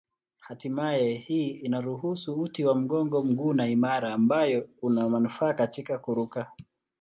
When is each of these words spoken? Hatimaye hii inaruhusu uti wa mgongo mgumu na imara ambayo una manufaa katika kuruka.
Hatimaye 0.39 1.13
hii 1.17 1.49
inaruhusu 1.49 2.33
uti 2.41 2.65
wa 2.65 2.75
mgongo 2.75 3.23
mgumu 3.23 3.53
na 3.53 3.67
imara 3.67 4.13
ambayo 4.13 4.69
una 4.81 5.09
manufaa 5.09 5.53
katika 5.53 5.97
kuruka. 5.99 6.51